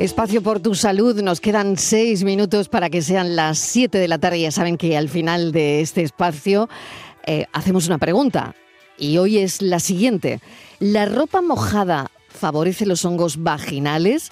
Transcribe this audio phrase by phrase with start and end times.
[0.00, 1.20] Espacio por tu salud.
[1.20, 4.40] Nos quedan seis minutos para que sean las siete de la tarde.
[4.40, 6.70] Ya saben que al final de este espacio
[7.26, 8.54] eh, hacemos una pregunta.
[8.96, 10.40] Y hoy es la siguiente.
[10.78, 14.30] ¿La ropa mojada favorece los hongos vaginales?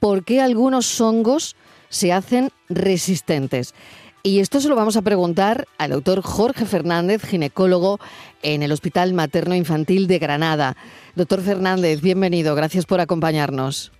[0.00, 1.56] ¿Por qué algunos hongos
[1.90, 3.74] se hacen resistentes?
[4.22, 8.00] Y esto se lo vamos a preguntar al doctor Jorge Fernández, ginecólogo
[8.42, 10.74] en el Hospital Materno Infantil de Granada.
[11.16, 13.92] Doctor Fernández, bienvenido, gracias por acompañarnos.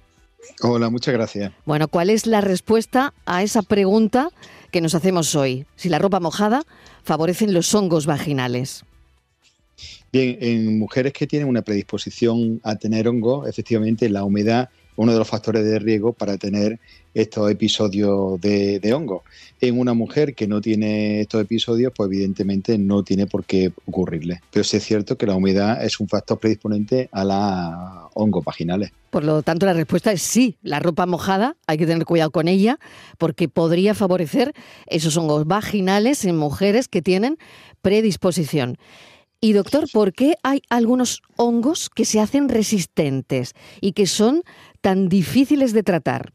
[0.63, 1.53] Hola, muchas gracias.
[1.65, 4.31] Bueno, ¿cuál es la respuesta a esa pregunta
[4.71, 5.67] que nos hacemos hoy?
[5.77, 6.63] Si la ropa mojada
[7.05, 8.85] favorecen los hongos vaginales.
[10.13, 15.19] Bien, en mujeres que tienen una predisposición a tener hongo, efectivamente la humedad uno de
[15.19, 16.79] los factores de riesgo para tener
[17.15, 19.23] estos episodios de, hongo.
[19.61, 24.41] En una mujer que no tiene estos episodios, pues evidentemente no tiene por qué ocurrirle.
[24.51, 28.93] Pero sí es cierto que la humedad es un factor predisponente a la hongos vaginales.
[29.11, 30.57] Por lo tanto, la respuesta es sí.
[30.63, 32.79] La ropa mojada hay que tener cuidado con ella
[33.19, 34.53] porque podría favorecer
[34.87, 37.39] esos hongos vaginales en mujeres que tienen
[37.83, 38.79] predisposición.
[39.45, 44.43] Y doctor, ¿por qué hay algunos hongos que se hacen resistentes y que son
[44.81, 46.33] tan difíciles de tratar?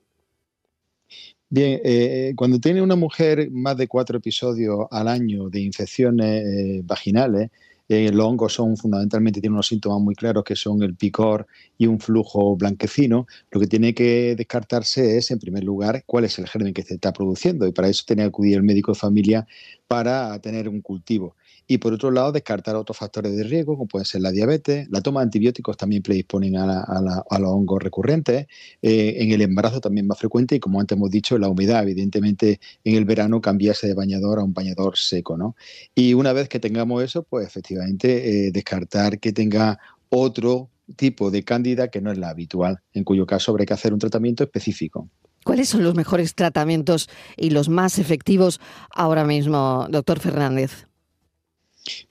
[1.49, 6.81] Bien, eh, cuando tiene una mujer más de cuatro episodios al año de infecciones eh,
[6.83, 7.49] vaginales,
[7.89, 11.47] eh, los hongos son fundamentalmente, tienen unos síntomas muy claros que son el picor
[11.77, 13.25] y un flujo blanquecino.
[13.51, 16.95] Lo que tiene que descartarse es, en primer lugar, cuál es el germen que se
[16.95, 19.47] está produciendo y para eso tiene que acudir el médico de familia
[19.87, 21.35] para tener un cultivo
[21.67, 25.01] y por otro lado descartar otros factores de riesgo como puede ser la diabetes, la
[25.01, 27.01] toma de antibióticos también predisponen a,
[27.39, 28.47] los hongos recurrentes,
[28.81, 32.59] eh, en el embarazo también más frecuente y como antes hemos dicho la humedad, evidentemente
[32.83, 35.55] en el verano cambiarse de bañador a un bañador seco, ¿no?
[35.93, 39.79] Y una vez que tengamos eso, pues efectivamente eh, descartar que tenga
[40.09, 43.93] otro tipo de cándida que no es la habitual, en cuyo caso habrá que hacer
[43.93, 45.09] un tratamiento específico.
[45.47, 48.59] ¿Cuáles son los mejores tratamientos y los más efectivos
[48.93, 50.87] ahora mismo, doctor Fernández?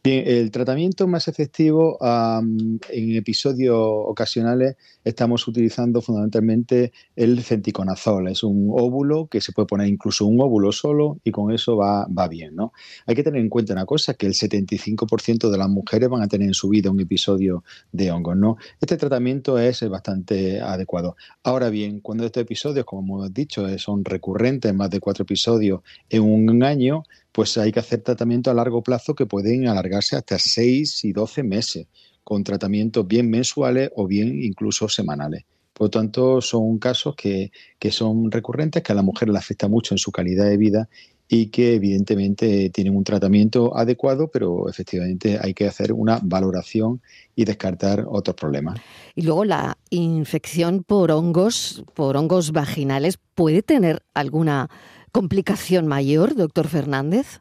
[0.03, 8.29] Bien, el tratamiento más efectivo en episodios ocasionales estamos utilizando fundamentalmente el centiconazol.
[8.29, 12.07] Es un óvulo que se puede poner incluso un óvulo solo y con eso va,
[12.07, 12.55] va bien.
[12.55, 12.73] ¿no?
[13.07, 16.29] Hay que tener en cuenta una cosa, que el 75% de las mujeres van a
[16.29, 18.37] tener en su vida un episodio de hongos.
[18.37, 18.57] ¿no?
[18.81, 21.17] Este tratamiento es bastante adecuado.
[21.43, 26.23] Ahora bien, cuando estos episodios, como hemos dicho, son recurrentes, más de cuatro episodios en
[26.23, 27.03] un año,
[27.37, 31.43] pues hay que hacer tratamiento a largo plazo que pueden alargarse hasta 6 y 12
[31.43, 31.87] meses,
[32.25, 35.45] con tratamientos bien mensuales o bien incluso semanales.
[35.75, 37.51] Por lo tanto, son casos que,
[37.91, 40.89] son recurrentes, que a la mujer le afecta mucho en su calidad de vida
[41.29, 47.03] y que evidentemente tienen un tratamiento adecuado, pero efectivamente hay que hacer una valoración
[47.35, 48.81] y descartar otros problemas.
[49.15, 54.71] Y luego la infección por hongos, por hongos vaginales, puede tener alguna
[55.16, 57.41] complicación mayor, doctor Fernández?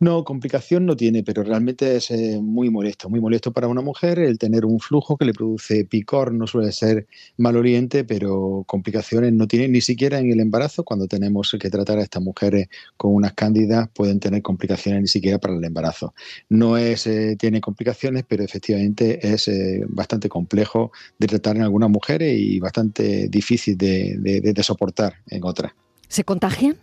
[0.00, 4.18] No, complicación no tiene, pero realmente es eh, muy molesto, muy molesto para una mujer
[4.18, 7.06] el tener un flujo que le produce picor, no suele ser
[7.36, 12.02] maloriente, pero complicaciones no tiene, ni siquiera en el embarazo, cuando tenemos que tratar a
[12.02, 16.14] estas mujeres con unas cándidas, pueden tener complicaciones ni siquiera para el embarazo.
[16.48, 21.90] No es, eh, tiene complicaciones, pero efectivamente es eh, bastante complejo de tratar en algunas
[21.90, 25.72] mujeres y bastante difícil de soportar en otras.
[26.12, 26.76] ¿Se contagian?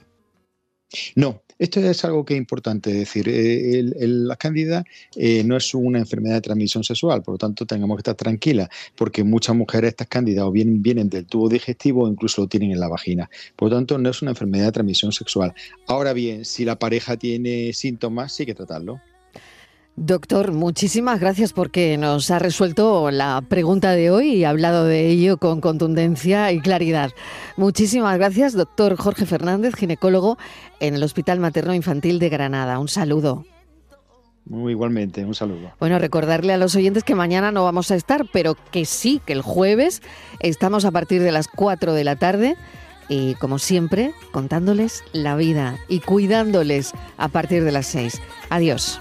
[1.16, 3.30] No, esto es algo que es importante decir.
[3.30, 4.84] Eh, la cándida
[5.16, 8.70] eh, no es una enfermedad de transmisión sexual, por lo tanto tengamos que estar tranquilas,
[8.96, 12.72] porque muchas mujeres estas cándidas o bien vienen del tubo digestivo o incluso lo tienen
[12.72, 13.30] en la vagina.
[13.56, 15.54] Por lo tanto, no es una enfermedad de transmisión sexual.
[15.86, 19.00] Ahora bien, si la pareja tiene síntomas, sí hay que tratarlo.
[19.96, 25.08] Doctor, muchísimas gracias porque nos ha resuelto la pregunta de hoy y ha hablado de
[25.08, 27.12] ello con contundencia y claridad.
[27.58, 30.38] Muchísimas gracias, doctor Jorge Fernández, ginecólogo
[30.80, 32.80] en el Hospital Materno Infantil de Granada.
[32.80, 33.46] Un saludo.
[34.46, 35.74] Muy igualmente, un saludo.
[35.80, 39.34] Bueno, recordarle a los oyentes que mañana no vamos a estar, pero que sí, que
[39.34, 40.02] el jueves
[40.40, 42.56] estamos a partir de las 4 de la tarde
[43.10, 48.22] y como siempre, contándoles la vida y cuidándoles a partir de las 6.
[48.50, 49.00] Adiós.